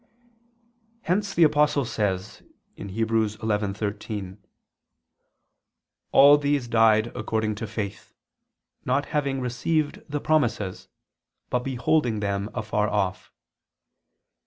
[1.03, 2.41] Hence the Apostle says
[2.75, 2.87] (Heb.
[2.87, 4.39] 11:13):
[6.11, 8.11] "All these died according to faith,
[8.83, 10.87] not having received the promises,
[11.51, 13.31] but beholding them afar off."